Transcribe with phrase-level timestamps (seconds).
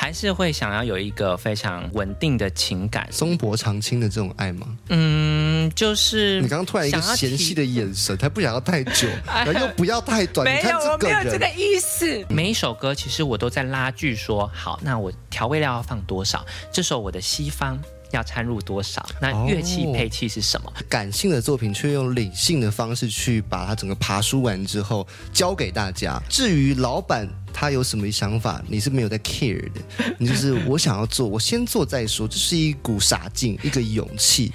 [0.00, 3.08] 还是会想要有一个非常稳定的情感。
[3.10, 4.68] 松柏长青的这种爱吗？
[4.90, 10.44] 嗯，就是你刚刚突然一个嫌弃的眼神，他不想要太久， 然后又不要太短。
[10.44, 12.16] 没有，我没有这个意思。
[12.20, 16.46] 嗯每一首歌其实我都在拉锯，说好，那我调味料要放多少？
[16.70, 17.76] 这时候我的西方
[18.10, 19.04] 要掺入多少？
[19.20, 20.72] 那乐器哦配器是什么？
[20.88, 26.20] 感性的作品却用理性的方式去把它整个爬梳完之后交给大家。
[26.28, 29.80] 至于老板他有什么想法，你是没有在 care 的，
[30.18, 34.52] 你就是我想要做，我先做再说，这是一股傻劲，一个勇气。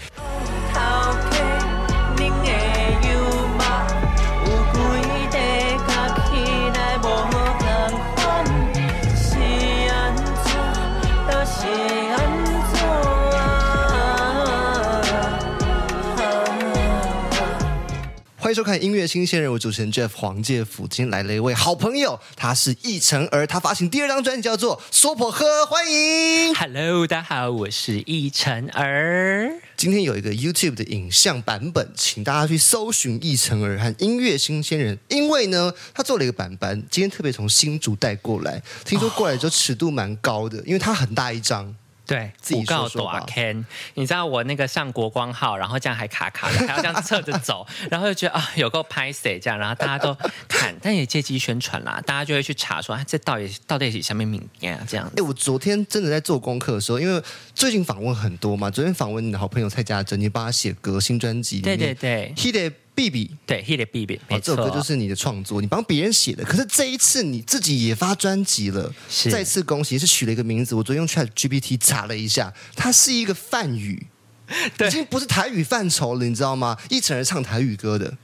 [18.54, 26.54] 收看音乐新鲜人，我主持人 Jeff 黄介甫，今天来了一位好朋友，他是易晨儿，他发行第二张专辑叫做《说破喝》，欢迎。
[26.54, 29.52] Hello，大家好，我是易晨儿。
[29.76, 41.76] 今天有一个 YouTube 的影像版本，请大家去搜寻易晨儿和音乐新鲜人，因为呢，他做了一个版本，今天特别从新竹带过来，听说过来之后尺度蛮高的，因为它很大一张。
[42.06, 43.20] 对，自己不告说说吧。
[43.20, 50.14] 短 Ken，你知道我那个上国光号，然后这样还卡卡的，还要这样侧着走， 然后就觉得啊，有够拍谁这样，然后大家都
[50.48, 54.84] 看，但也借机宣传啦，大家就会去查说，啊，这到底到底是什么名啊？
[54.88, 57.24] 这样哎，我昨天真的在做功课的时候，因为
[57.56, 63.36] 最近访问很多嘛，昨天访问你的好朋友蔡家珍，你帮他写歌，新专辑里对面，对对 h i d B B。
[63.46, 66.44] 对，Hit it baby，没错，这，首歌就是你的创作，你帮别人写的。
[66.44, 70.76] 可是这一次你自己也发专辑了，是再次恭喜，是取了一个名字。
[70.76, 74.08] 我昨天用 Chat GPT 查了一下，它是一个梵语，
[74.78, 76.78] 对已经不是台语范畴了，你知道吗？
[76.90, 78.18] 一成人唱台语歌的，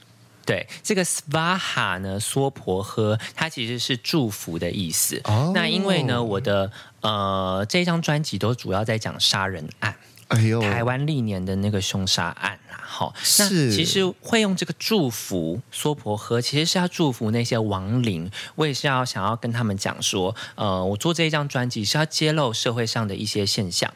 [0.46, 5.20] 对，这个 svaha 呢，娑婆诃，它其实是祝福的意思。
[5.26, 9.96] 哦那因为呢，我的呃这一张专辑都主要在讲杀人案。
[10.30, 18.30] 哎呦，台湾历年的那个凶杀案啊，哈，那其实会用这个祝福娑婆诃，其实是要祝福那些亡灵。
[18.56, 23.92] 我也是要想要跟他们讲说，呃，我做这一张专辑是要揭露社会上的一些现象、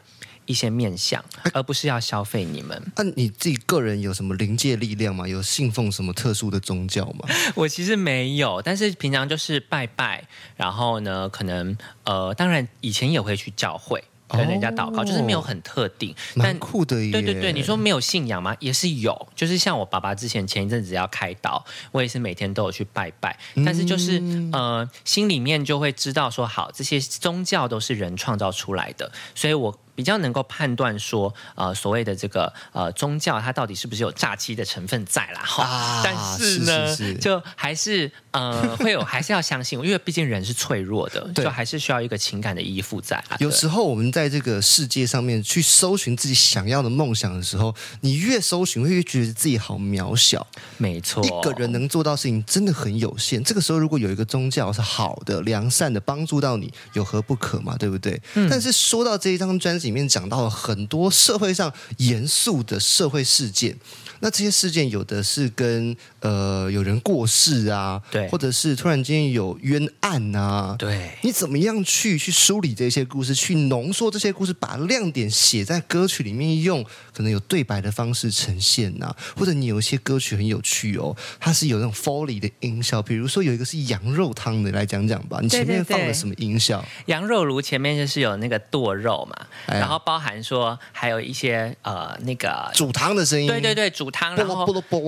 [0.46, 2.82] 一些面相，而不是要消费你们。
[2.96, 5.28] 那、你自己个人有什么灵界力量吗？
[5.28, 7.28] 有信奉什么特殊的宗教吗？
[7.54, 10.26] 我其实没有，但是平常就是拜拜，
[10.56, 14.02] 然后呢，可能呃，当然以前也会去教会。
[14.28, 17.12] 跟人家祷告，哦就是没有很特定，但酷的耶。
[17.12, 18.56] 对对对，你说没有信仰吗？
[18.58, 35.42] 也是有，就是像我爸爸之前前一阵子要开刀，我也是每天都有去拜拜，但是就是、呃，心里面就会知道说，好，这些宗教都是人创造出来的，所以我比较能够判断说，呃，所谓的这个呃宗教，它到底是不是有诈欺的成分在啦？
[35.44, 50.46] 哈、啊但是呢，是是是就还是呃 会有，还是要相信，因为毕竟人是脆弱的，就还是需要一个情感的依附在有时候我们在这个世界上面去搜寻自己想要的梦想的时候，你越搜寻，会越觉得自己好渺小。
[50.78, 53.42] 没错，一个人能做到事情真的很有限。
[53.42, 57.76] 这个时候，如果有一个宗教是好的、良善的，帮助到你，有何不可嘛？
[57.76, 58.20] 对不对？
[58.34, 63.78] 嗯但是说到这一张专辑里面讲到了很多社会上严肃的社会事件，
[64.24, 71.10] 那这些事件有的是跟呃有人过世啊，对或者是突然间有冤案啊，对。
[71.20, 86.82] 你怎么样去去梳理这些故事，去浓缩这些故事，把亮点写在歌曲里面，用可能有对白的方式呈现呐、或者你有一些歌曲很有趣哦，它是有那种 Foley 的音效，比如说有一个是羊肉汤的，来讲讲吧，你前面放了什么音效？
[87.06, 92.70] 羊肉炉前面就是有那个剁肉嘛，哎然后包含说还有一些呃那个。
[92.72, 94.64] 煮汤的声音，对对对，煮汤，然后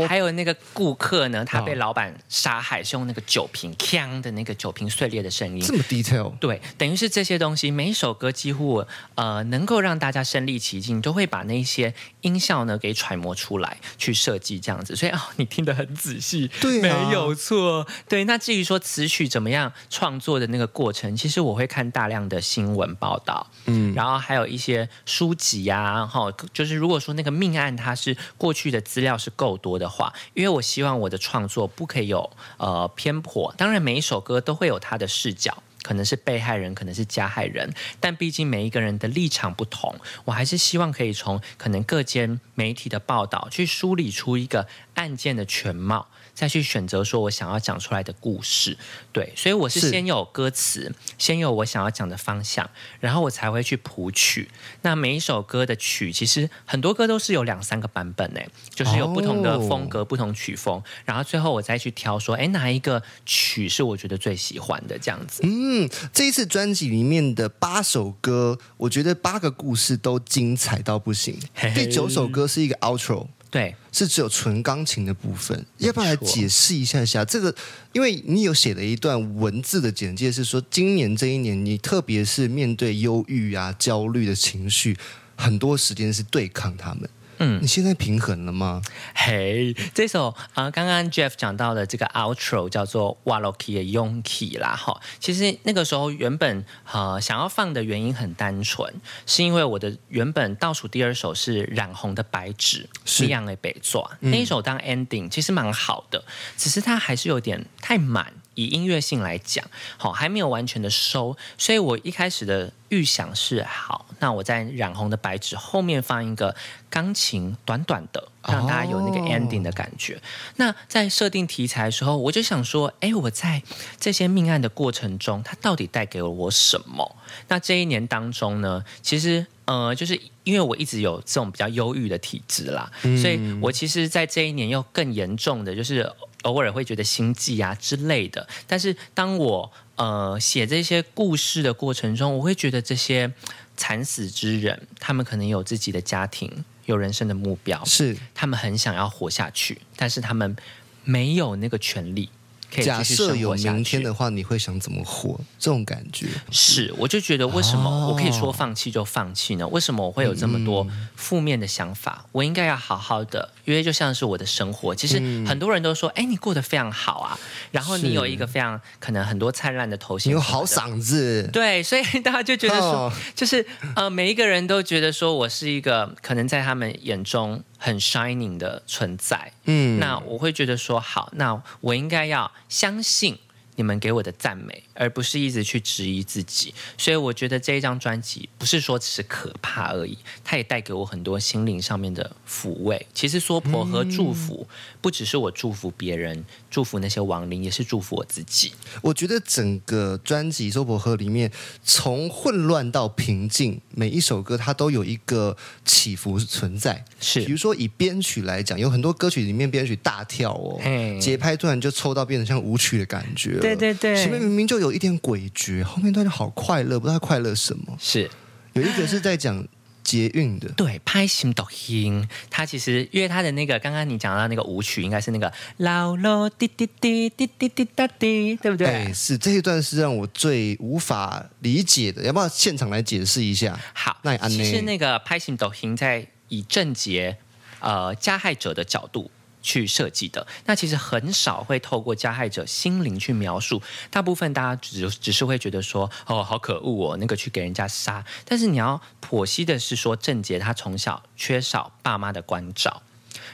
[0.08, 5.72] 还有那个顾客呢，他被哦老板杀害，是用那个酒瓶锵的那个酒瓶碎裂的声音这。
[5.72, 8.84] 么 detail，对，等于是这些东西，每一首歌几乎
[9.14, 14.96] 呃能够让大家身临其境，都会把那些音效呢给揣摩出来，去设计这样子。
[14.96, 17.86] 所以哦，你听得很仔细，对啊没有错。
[18.08, 35.62] 对，那至于说词曲怎么样创作的那个过程，其实我会看大量的新闻报道，嗯，然后还有一些书籍啊，哈，就是如果说那个命案它是过去的资料是够多的话，因为我希望我的创作不可以有呃偏颇，当然每一首歌都会有它的视角。
[35.82, 39.94] 可能是被害人，可能是加害人，但毕竟每一个人的立场不同，
[40.24, 48.76] 我还是希望可以从可能各间媒体的报道去梳理出一个案件的全貌，再去选择说我想要讲出来的故事。
[49.10, 52.68] 对，所以我是是先有歌词，先有我想要讲的方向，
[53.00, 54.50] 然后我才会去谱曲。
[54.82, 65.40] 那每一首歌的曲，其实很多歌都是有两三个版本呢，就是有不同的风格、不同曲风，然后最后我再去挑说，哎，哪一个曲是我觉得最喜欢的这样子。
[65.42, 71.38] 嗯，这一次专辑里面的八首歌，我觉得八个故事都精彩到不行。
[71.74, 73.28] 第九首歌是一个 outro。
[73.50, 77.54] 对，是只有纯钢琴的部分，要不要来解释一下下这个？
[77.92, 84.96] 因为你有写了一段文字的简介，是说今年这一年，你特别是面对忧郁啊、焦虑的情绪，
[85.36, 87.08] 很多时间是对抗他们。
[87.38, 88.80] 嗯你现在平衡了吗？
[89.14, 98.92] 嘿，这首啊、呃刚刚 Jeff 讲到的这个 outro 叫做 Waloki 的 Yonki 啦，哈，其实那个时候原本呃想要放的原因很单纯，
[99.26, 106.24] 是因为我的原本倒数第二首是染红的白纸，是一样的北作、那一首当 ending 其实蛮好的，
[106.56, 108.32] 只是它还是有点太满。
[108.56, 109.64] 以音乐性来讲，
[109.96, 116.56] 好还没有完全的收，所以我一开始的预想是好，那我在染红的白纸后面放一个
[116.90, 120.20] 钢琴，短短的，让大家有那个哦 ending 的感觉。
[120.56, 123.62] 那在设定题材的时候，我就想说，哎，我在
[124.00, 127.16] 这些命案的过程中，它到底带给了我什么？
[127.48, 132.90] 那这一年当中呢，其实呃，就是因为我一直有这种比较忧郁的体质啦，
[133.20, 136.10] 所以我其实，在这一年又更严重的就是。
[136.42, 143.32] 偶尔会觉得心悸啊之类的，但是当我呃写这些故事的过程中，我会觉得这些
[143.76, 150.54] 惨死之人，他们可能有自己的家庭，有人生的目标，是他们很想要活下去，但是他们
[151.02, 152.28] 没有那个权利
[152.70, 153.56] 假设有。
[153.56, 155.40] 明天的话，你会想怎么活？
[155.58, 159.66] 这种感觉是，我就觉得为什么哦我可以说放弃就放弃呢？
[159.68, 160.86] 为什么我会有这么多
[161.16, 162.24] 负面的想法？
[162.30, 164.94] 我应该要好好的，因为就像是我的生活。
[164.94, 165.16] 其实
[165.46, 167.38] 很多人都说，哎、你过得非常好啊，
[167.72, 170.64] 然后你有一个非常可能很多灿烂的头衔，你有好。
[170.66, 173.64] 嗓子，对，所以大家就觉得说，哦就是
[173.94, 179.52] 呃，每一个人都觉得说我是一个可能在他们眼中很 shining 的存在。
[179.66, 183.38] 嗯那我会觉得说，好，那我应该要相信
[183.76, 186.74] 你们给我的赞美，而不是一直去质疑自己。
[186.98, 193.06] 所以我觉得这一张专辑不是说只是可怕而已，它也带给我很多心灵上面的抚慰。
[193.14, 194.66] 其实娑婆和祝福，
[195.00, 198.72] 不只是我祝福别人，祝福那些亡灵，也是祝福我自己。
[199.02, 201.52] 我觉得整个专辑《娑婆和》里面，
[201.84, 207.04] 从混乱到平静，每一首歌它都有一个起伏存在。
[207.20, 210.80] 是比如说以编曲来讲，有很多歌曲里面编曲大跳哦，
[211.20, 213.65] 节拍突然就抽到变成像舞曲的感觉了。
[213.74, 217.96] 对对对前面明明就有一点诡谲，后面突然就好快乐，不知道快乐什么。
[217.98, 218.30] 是。
[218.74, 219.66] 有一个是在讲
[220.04, 228.86] 捷运的，对，拍心抖音，它其实因为它的那个刚刚你讲到那个舞曲，应该是那个老罗滴滴滴滴滴滴答滴，对不对？
[228.86, 233.76] 哎，是这一段是让我最无法理解的，要不要现场来解释一下？
[233.94, 237.38] 好，那也安呢其实那个拍行抖音在以正杰
[237.80, 239.30] 呃加害者的角度。
[239.66, 243.82] 去设计的，那其实很少会透过加害者心灵去描述，
[244.12, 248.24] 大部分大家只只是会觉得说，哦，好可恶哦，那个去给人家杀。
[248.44, 253.02] 但是你要剖析的是说，郑杰他从小缺少爸妈的关照，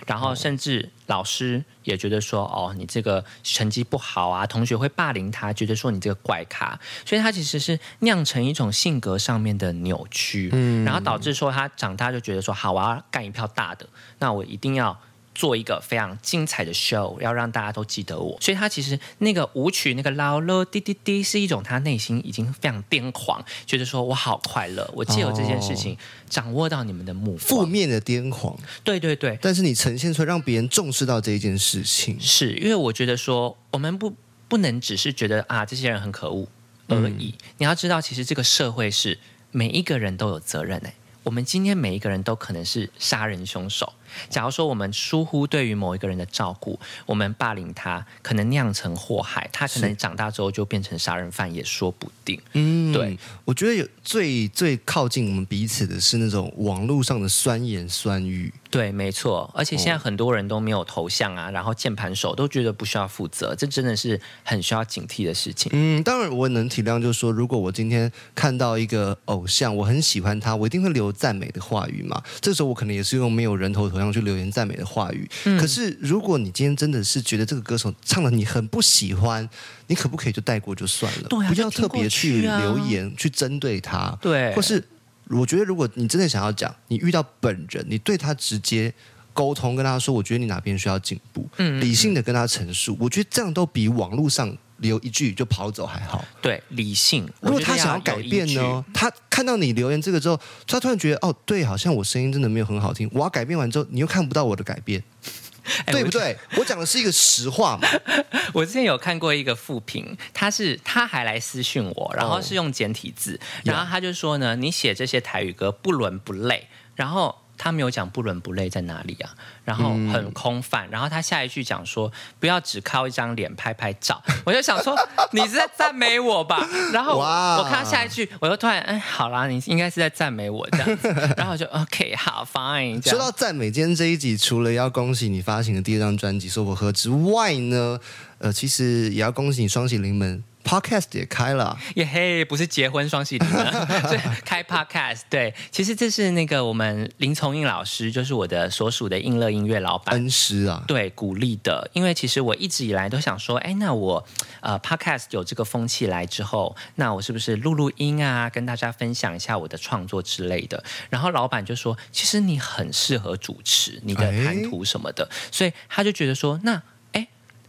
[0.07, 13.89] 然后甚至老师也觉得说，哦，你这个成绩不好啊，同学会霸凌他，觉得说你这个怪咖，所以他其实是酿成一种性格上面的扭曲，嗯，然后导致说他长大就觉得说，好，我要干一票大的，
[14.19, 15.01] 那我一定要。
[15.35, 25.97] 做一个非常精彩的 show，要让大家都记得我，所以他其实那个舞曲那个啦啦滴滴滴是一种他内心已经非常癫狂，觉得说我好快乐，我借由这件事情
[26.29, 32.21] 掌握到你们的目光，负面的癫狂，对对对，但是你呈现出来，让别人重视到这一件事情。
[32.21, 34.15] 是因为我觉得说，我们不
[34.49, 36.47] 不能只是觉得啊，这些人很可恶
[36.89, 37.35] 而已。
[37.57, 39.19] 你要知道，其实这个社会是
[39.51, 40.95] 每一个人都有责任哎。
[41.25, 43.93] 我们今天每一个人都可能是杀人凶手。
[44.29, 52.41] 假如说我们疏忽对于某一个人的照顾，我们霸凌他，可能酿成祸害，他可能长大之后就变成杀人犯，也说不定。
[52.53, 58.53] 嗯对，我觉得有最最靠近我们彼此的是那种网络上的酸言酸语。
[58.71, 65.71] 对，没错，而且现在很多人都没有头像啊，然后键盘手都觉得不需要负责，这真的是很需要警惕的事情。
[65.75, 72.23] 嗯，当然我也能体谅，就是说，如果我今天看到一个偶像，我很喜欢他，我一定会留赞美的话语嘛。
[72.41, 75.29] 这时候我可能也是用没有人头头像去留言赞美的话语。
[75.45, 79.49] 嗯可是如果你今天真的是觉得这个歌手唱的你很不喜欢，
[79.87, 81.29] 你可不可以就带过就算了？
[81.29, 84.17] 对啊不要特别去留言去针对他。
[84.21, 84.83] 对或是
[85.29, 88.93] 我觉得如果你真的想要讲，你遇到本人，你对他直接
[89.33, 96.23] 沟通，跟他说，我觉得你哪边需要进步，嗯理性的跟他陈述，我觉得这样都比网络上留一句就跑走还好。
[96.43, 97.27] 对，理性。
[97.41, 98.85] 如果他想要改变呢？
[98.93, 103.11] 他看到你留言这个之后，他突然觉得哦，对，好像我声音真的没有很好听。
[103.15, 105.03] 我要改变完之后，你又看不到我的改变，
[105.87, 106.37] 对不对？
[106.59, 107.89] 我讲的是一个实话嘛。
[108.53, 117.42] 我之前有看过一个复评，他是他还来私讯我，然后哦是用简体字，然后他就说呢，你写这些台语歌不伦不类，然后。
[117.63, 119.31] 他没有讲不伦不类在哪里啊，
[119.65, 124.97] 然后嗯很空泛，然后他下一句讲说不要只靠一张脸拍拍照， 我就想说
[125.31, 127.59] 你是在赞美我吧， 然后哇。
[127.59, 138.01] 我看到下一句，我就突然哎好啦，你应该是在赞美我这样子， 然后我就 OK 好 fine 这说到赞美，今天这一集除了要恭喜你发行的第二张专辑《说我喝》之外呢，
[138.39, 141.79] 呃，其实也要恭喜你双喜临门 Podcast 也开了。
[141.97, 143.67] 耶嘿，不是结婚双喜临门，
[144.09, 145.21] 是开 podcast。
[145.29, 150.15] 对，其实这是那个我们林从印老师，就是我的所属的映乐音乐老板。
[150.15, 154.25] 恩师啊，对，鼓励的，因为其实我一直以来都想说，哎，那我
[154.61, 160.83] 呃，podcast 有这个风气来之后，那我是不是录录音啊，跟大家分享一下我的创作之类的？
[161.11, 166.83] 然后老板就说，其实你很适合主持，你的哎谈吐什么的，所以他就觉得说，那哎，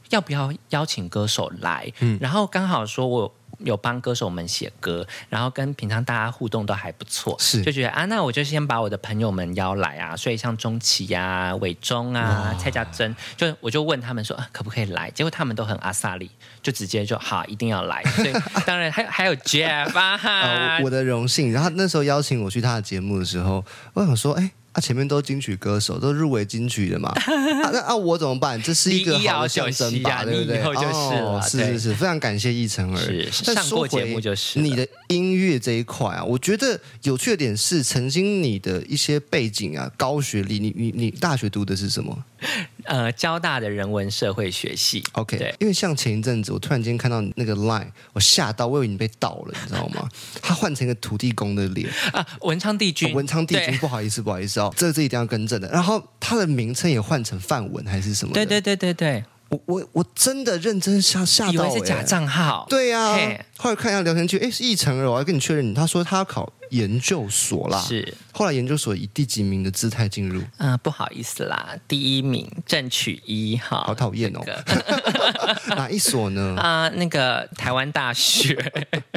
[0.09, 1.91] 要不要邀请歌手来？
[1.99, 3.33] 嗯然后刚好说我。
[3.59, 16.29] 有帮歌手们写歌，然后跟平常大家互动都还不错，是就觉得啊，那我就先把我的朋友们邀来啊，所以像钟琦呀、伟忠啊、蔡家珍，就我就问他们说、啊、可不可以来，结果他们都很阿萨里，
[16.61, 18.33] 就直接就好一定要来， 所以
[18.65, 21.53] 当然还有还有 Jeff 啊，呃，我的荣幸。
[21.53, 24.51] 然后那时候邀请我去他的节目的时候，我想说，哎。
[24.73, 27.09] 啊，前面都金曲歌手，都入围金曲的嘛。
[27.15, 28.61] 啊，那啊，我怎么办？
[28.61, 30.59] 这是一个好的象征吧，啊对不对？
[30.59, 33.31] 以后就是了哦是是是，非常感谢易成儿。
[33.31, 42.25] 上过说回节目就是你的音乐这一块啊，我觉得有趣的点是，曾经你的一些背景啊，高学历，你你你大学读的是什么
[42.85, 50.07] 呃交大的人文社会学系？OK，对因为像前一阵子，我突然间看到你那个 line，我吓到，我以为你被盗了，你知道吗？
[50.41, 55.69] 他换成一个土地公的脸，啊，文昌帝君，哦文昌帝君，不好意思，不好意思哦，这这一定要更正的。
[55.69, 58.33] 然后他的名称也换成范文还是什么？
[58.33, 67.79] 对对对对对，我我我真的认真吓吓到、欸，以为是假账号，对呀、嘿后来看一下聊天记录，哎，是易成儿，我要跟你确认，他说他要考研究所啦。
[67.79, 68.13] 是。
[68.31, 70.41] 后来研究所以第几名的姿态进入？
[70.57, 76.55] 啊、不好意思啦，第一名正取一哈，好讨厌哦这个 哪一所呢？
[76.59, 78.57] 啊、那个台湾大学，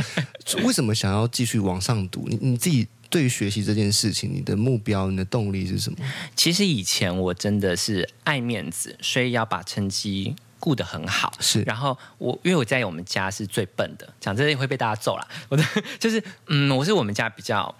[0.63, 2.27] 为什么想要继续往上读？
[2.29, 2.87] 你你自己
[3.17, 5.99] 对于学习这件事情，你的目标、你的动力是什么？
[6.35, 10.37] 其实以前我真的是爱面子，所以要把成绩。
[10.59, 15.29] 顾得很好，是然后我因为我在我们家是最笨的，讲这会被大家揍啦。
[15.49, 15.63] 我的
[16.01, 17.73] 就是嗯，我是我们家比较，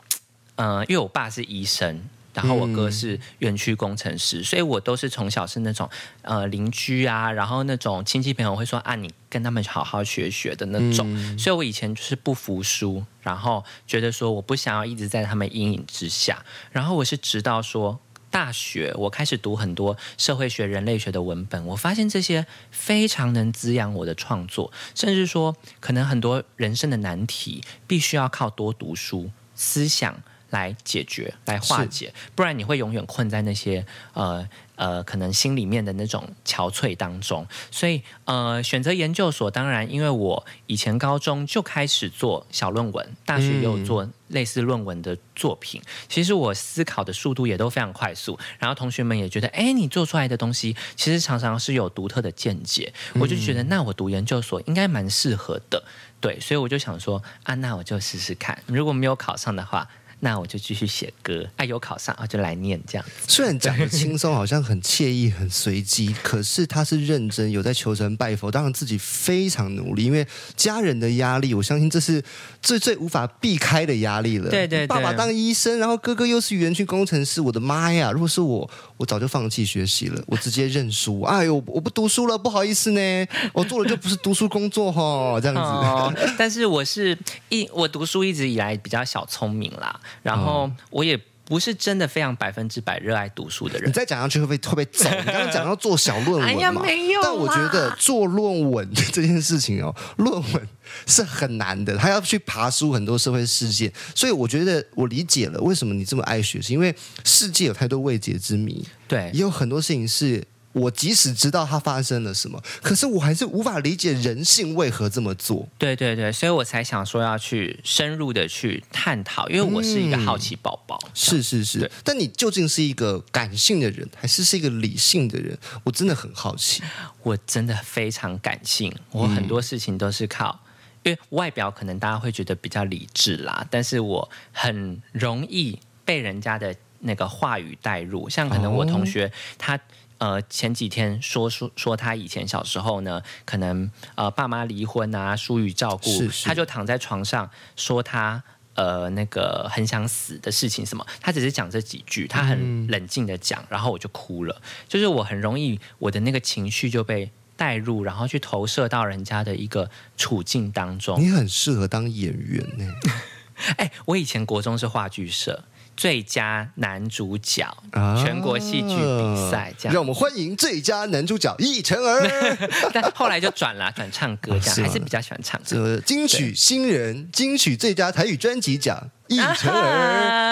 [0.57, 2.01] 嗯、因为我爸是医生，
[2.37, 5.89] 然后我哥是园区工程师，所以我都是从小是那种
[6.23, 18.01] 呃邻居啊，然后那种亲戚朋友会说啊，你跟他们好好学学的那种，所以我以前就是不服输，然后觉得说我不想要一直在他们阴影之下，然后我是直到说。
[18.29, 37.47] 大学，我开始读很多社会学、人类学的文本，我发现这些非常能滋养我的创作，甚至说，可能很多人生的难题必须要靠多读书、思想来解决、来化解，不然你会永远困在那些呃呃，可能心里面的那种憔悴当中。
[37.71, 45.81] 所以呃，选择研究所，当然，因为我以前高中就开始做小论文，大学也有做类似论文的作品。
[46.09, 52.93] 其实我思考的速度也都非常快速，然后同学们也觉得，哎，你做出来的东西其实常常是有独特的见解。
[53.15, 55.83] 我就觉得，那我读研究所应该蛮适合的。
[56.21, 58.63] 对，所以我就想说，啊，那我就试试看。
[58.67, 59.89] 如果没有考上的话，
[60.21, 61.47] 那我就继续写歌。
[61.57, 63.13] 啊，有考上啊，就来念这样子。
[63.29, 72.23] 虽然讲的轻松，好像很惬意、很随机，可是他是认真，有在求神拜佛，当然自己非常努力，因为家人的压力，我相信这是
[72.63, 74.51] 最最无法避开的压力了。
[74.51, 78.11] 对对对爸爸当医生，然后哥哥又是园区工程师，我的妈呀！
[78.11, 81.21] 如果是我，我早就放弃学习了，我直接认输。
[81.23, 85.61] 哎呦，我不读书了，不好意思呢，我做的就不是读书工作哈， 这样子。
[85.61, 87.17] 哦，但是我是
[87.49, 93.93] 一我读书一直以来比较小聪明啦，然后我也不是真的非常百分之百热爱读书的人你。
[93.93, 95.09] 再讲下去会不会会被走？
[95.09, 100.69] 你刚刚讲到做小论文嘛， 哎呀没有但我觉得做论文这件事情哦，论文
[101.07, 110.43] 是很难的，他要去爬书很多社会事件，所以我觉得我理解了为什么你这么爱学习，因为世界有太多未解之谜，对也有很多事情是
[110.77, 115.67] 我即使知道它发生了什么，可是我还是无法理解人性为何这么做。
[115.79, 121.01] 对对对，所以我才想说要去深入的去探讨，因为我是一个好奇宝宝。
[121.15, 125.57] 是是是，但你究竟是一个感性的人，还是是一个理性的人？
[125.83, 126.83] 我真的很好奇。
[127.23, 130.61] 我真的非常感性，我很多事情都是靠，
[131.05, 139.81] 因为外表可能大家会觉得比较理智啦，但是我很容易被人家的那个话语带入，像可能我同学、他。
[140.19, 148.43] 呃，前几天说说说他以前小时候呢，可能呃爸妈离婚啊，疏于照顾，是是他就躺在床上说他
[148.75, 161.21] 呃那个很想死的事情什么，他只是讲这几句，他很冷静的讲，然后我就哭了，就是我很容易我的那个情绪就被带入，然后去投射到人家的一个处境当中。
[161.21, 162.91] 你很适合当演员呢、
[163.77, 165.65] 哎，我以前国中是话剧社。
[165.97, 172.57] 最佳男主角，啊全国戏剧比赛这样，让我们欢迎最佳男主角易晨儿。
[172.93, 175.67] 但后来就转了，转唱歌这样，是还是比较喜欢唱歌。
[175.71, 179.83] 这金曲新人、金曲最佳台语专辑奖易晨儿。
[179.83, 180.47] 啊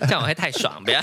[0.00, 1.00] 这样我会太爽，不要。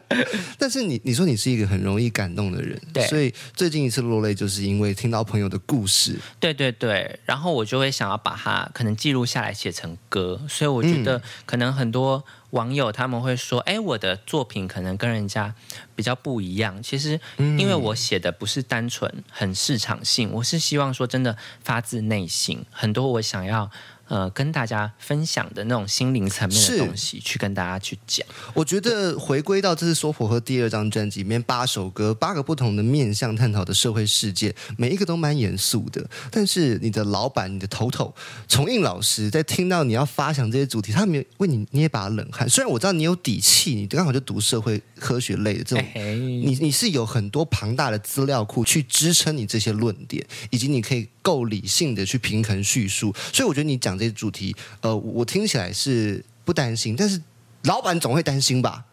[0.58, 6.18] 但是你你说你是一个很容易感动的人，对所以最近一次落泪就是因为听到朋友的故事。
[6.38, 10.38] 对对对，然后我就会想要把它可能记录下来，写成歌。
[10.48, 15.54] 所以我觉得可能很多网友他们会说：“哎，我的作品可能跟人家
[15.94, 23.70] 比较不一样。”其实因为我写的不是单纯很市场性，我是希望说真的发自内心，很多我想要。
[24.08, 28.26] 呃，跟大家分享的那种心灵层面的东西，去跟大家去讲。
[28.52, 36.04] 我觉得回归到这是说婆和第二张专辑里面八首歌，八个不同的面向探讨的社会事件，每一个都蛮严肃的。
[36.30, 38.14] 但是你的老板、你的头头
[38.46, 42.48] 重印老师在听到你要发想这些主题，他没有为你捏把冷汗。
[42.48, 57.22] 虽然我知道你有底气，你刚好就读社会科学类的这种嘿嘿你你是有很多庞大的资料库去支撑你这些论点，以及你可以够理性的去平衡叙述，所以我觉得你讲这些主题，呃，我听起来是不担心，但是
[57.62, 58.84] 老板总会担心吧？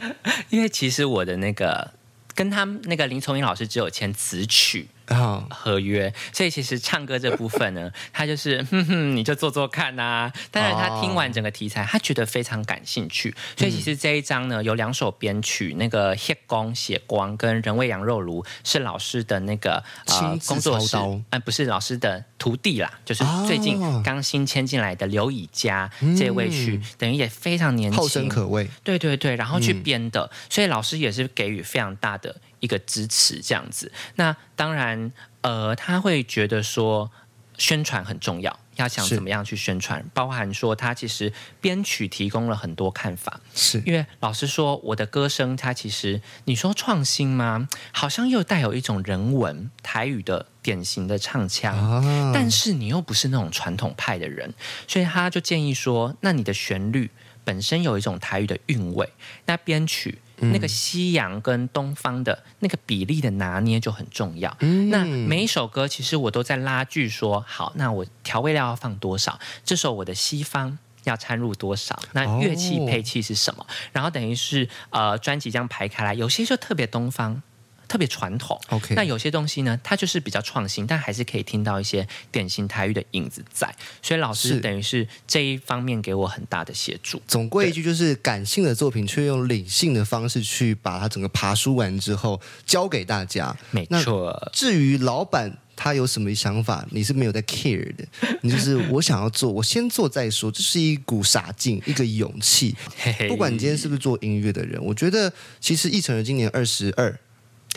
[0.50, 1.92] 因为其实我的那个
[2.34, 4.88] 跟他那个林崇英老师只有签词曲。
[5.08, 25.88] 啊，合约，所以其实唱歌这部分呢， 他就是哼哼，你就做做看呐、当然，他听完整个题材，他觉得非常感兴趣，所以其实这一章呢有两首编曲，那个《黑光血光》跟《人味羊肉炉》是老师的那个呃工作室操刀，嗯、不是老师的徒弟啦，就是哦最近刚新签进来的刘以佳、
[26.18, 28.68] 这位去，等于也非常年轻，后生可畏。
[28.82, 29.68] 对对对，然后嗯。
[29.68, 33.92] 去编的，所以老师也是给予非常大的一个支持，这样子。
[34.16, 37.10] 那当然，呃，他会觉得说
[37.56, 43.40] 宣传很重要，要想怎么样去宣传，包含说他其实编曲提供了很多看法。
[43.54, 47.68] 是因为老实说，我的歌声它其实你说创新吗？
[47.92, 51.76] 好像又带有一种人文台语的典型的唱腔。
[51.76, 54.54] 啊，但是你又不是那种传统派的人，
[54.86, 57.10] 所以他就建议说，那你的旋律
[57.42, 59.12] 本身有一种台语的韵味，
[59.46, 60.20] 那编曲。
[60.40, 64.56] 那个西洋跟东方的那个比例的拿捏就很重要。
[64.90, 69.38] 那每一首歌其实我都在拉锯说，好，那我调味料要放多少？
[69.64, 72.00] 这首我的西方要掺入多少？
[72.12, 73.66] 那乐器哦配器是什么？
[73.92, 77.42] 然后等于是呃专辑这样排开来，有些就特别东方。
[77.88, 83.74] 特别传统 OK 那有些东西呢，它就是比较创新，但还是可以听到一些典型台语的影子在。
[84.02, 87.20] 所以老师等于是这一方面给我很大的协助。
[87.26, 93.56] 总归一句，就是感性的作品，却用理性的方式去把它整个爬梳完之后交给大家。
[93.70, 98.04] 没那错，至于老板他有什么想法，你是没有在 care 的。
[98.42, 102.76] 你就是我想要做，我先做再说，这是一股傻劲，一个勇气。
[103.28, 107.18] 不管你今天是不是做音乐的人，我觉得其实易成儿今年二十二，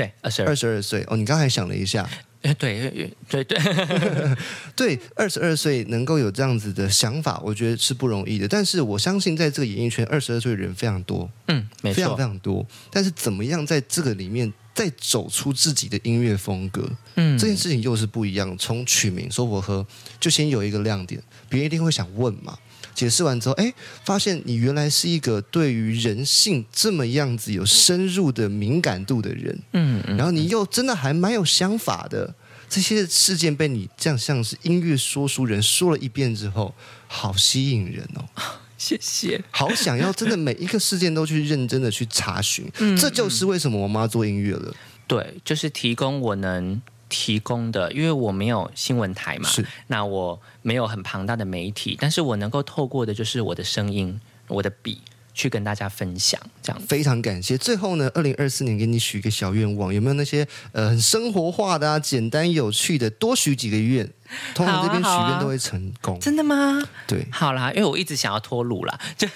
[0.01, 1.15] 对二十二二，十二岁哦。
[1.15, 2.09] 你刚才想了一下，
[2.41, 2.89] 呃对
[3.29, 3.43] 对对，
[4.75, 8.47] 对，二十二岁能够有这样子的想法，我觉得是不容易的。
[8.47, 12.65] 但是我相信，在这个演艺圈，二十二岁的人非常多，嗯，没错非常非，常多。
[12.89, 18.57] 但是怎么样在这个里面再走出自己的音乐风格，嗯这件事情又是不一样。
[18.57, 19.85] 从取名说我和，
[20.19, 22.57] 就先有一个亮点，别人一定会想问嘛。
[22.93, 23.73] 解释完之后，哎，
[24.05, 32.33] 发现你原来是一个对于人性这么样子有深入的敏感度的人，嗯嗯，然后你又真的还蛮有想法的。
[32.69, 36.73] 这些事件被你这样像是音乐说书人说了一遍之后，
[37.05, 38.23] 好吸引人哦，
[38.77, 39.43] 谢谢。
[39.51, 42.65] 好想要真的每一个事件都去认真的去查询。
[42.97, 44.73] 这就是为什么我妈做音乐了。
[45.05, 55.01] 对，就是提供我能提供的，因为我没有新闻台嘛，是那我没有很庞大的媒体，但是我能够透过的就是我的声音、我的笔，
[55.33, 56.81] 去跟大家分享，这样。
[56.87, 57.57] 非常感谢。
[57.57, 64.09] 最后呢，二零二四年给你许一个小愿望，有没有那些呃很生活化的啊、简单有趣的，多许几个愿，
[64.53, 66.19] 通常这边许愿都会成功。
[66.19, 66.81] 真的吗？
[67.07, 69.27] 对，好啦，因为我一直想要脱乳啦，就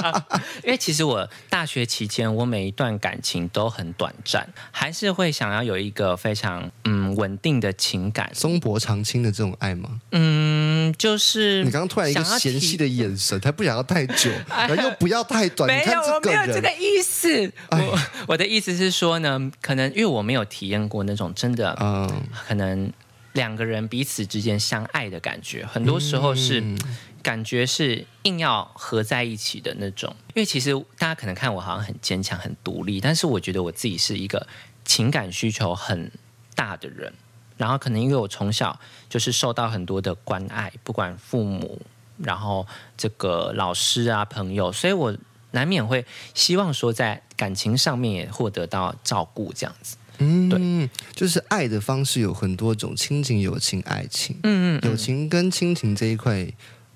[0.64, 10.00] 因为其实我大学期间，我每一段感情都很短暂，还是会想要有一个非常嗯稳定的情感，松柏长青的这种爱吗？
[10.12, 15.68] 嗯，就是你刚刚突然一个嫌弃的眼神，他不想要太久， 然后又不要太短。
[15.68, 17.52] 你没有，没有这个，意思。
[17.70, 22.08] 我我的意思是说呢，可能因为我没有体验过那种真的，嗯，
[22.46, 22.92] 可能
[23.34, 26.78] 两个人彼此之间相爱的感觉，很多时候是、嗯
[27.24, 30.14] 感觉是硬要合在一起的那种。
[30.34, 34.46] 因为其实大家可能看我好像很坚强、很独立，但是我觉得我自己是一个
[34.84, 36.12] 情感需求很
[36.54, 37.10] 大的人。
[37.56, 41.80] 然后可能因为我从小就是受到很多的关爱，不管父母，
[42.18, 45.16] 然后这个老师啊、朋友，所以我
[45.52, 49.96] 难免会希望说在感情上面也获得到照顾，这样子。
[50.18, 54.36] 嗯，就是爱的方式有很多种，亲情、友情、爱情。
[54.42, 54.80] 嗯。
[54.84, 56.46] 友情跟亲情这一块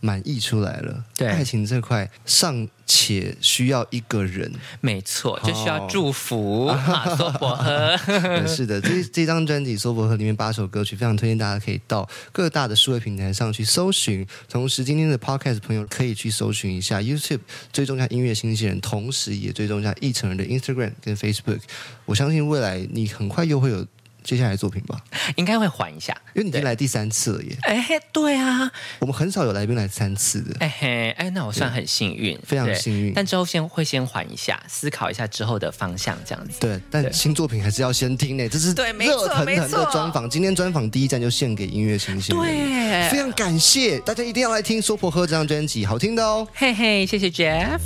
[0.01, 4.53] 满溢出来了，对爱情这块尚且需要一个人。
[4.81, 7.99] 没错，就需要祝福 啊，娑婆诃。
[8.07, 14.27] 对是的，这这张专辑《搜伯河》里面八首歌曲，非常推荐大家可以到各大的数位平台上去搜寻。
[14.49, 17.41] 同时，今天的 Podcast 朋友可以去搜寻一下 YouTube，
[17.73, 21.61] 追踪一下音乐新鲜人，同时也追踪一下一成人的 Instagram 跟 Facebook。
[22.05, 23.87] 我相信未来你很快又会有
[24.29, 25.03] 接下来的作品吧，
[25.37, 26.15] 应该会缓一下。
[26.35, 27.57] 因为你已经来第三次了耶。
[27.63, 36.61] 哎，对啊，我们很少有来宾来三次的，哎嘿，哎，那我算很幸运，非常幸运但之后先会先缓一下，思考一下之后的方向，这样子。
[36.61, 40.29] 对，但新作品还是要先听呢，这是对没错热腾腾的没错专访。
[40.29, 46.47] 今天专访第一站就献给音乐新星，对非常感谢大家一定要来听《说婆喝》这张专辑，好听的哦。
[46.53, 47.81] 嘿嘿，谢谢 Jeff。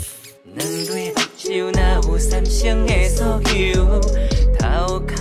[0.55, 1.71] 两蕊目睭若
[2.13, 4.01] 有三生的所有，
[4.59, 5.15] 头壳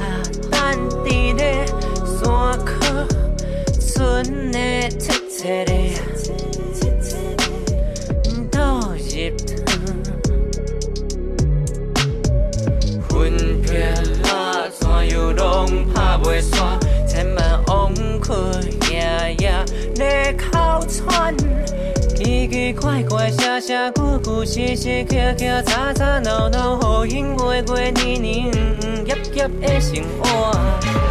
[0.71, 1.65] 等伫咧
[2.05, 2.71] 山口，
[3.77, 4.57] 船的
[4.97, 5.71] 切切的
[8.49, 9.13] 倒入
[9.65, 9.67] 汤，
[13.19, 13.69] 云飘
[14.31, 14.31] 啊，
[14.79, 18.31] 怎样拢拍袂煞，千万往去
[18.93, 19.51] 夜夜
[19.95, 20.45] 咧哭
[20.88, 21.36] 喘。
[22.41, 31.11] 奇奇怪怪，声声句句，写写刻刻，吵吵闹闹，好运过过年年，嗯嗯，夜夜的生活。